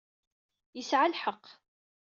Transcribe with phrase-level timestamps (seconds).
[0.77, 1.45] Yesɛa lḥeqq.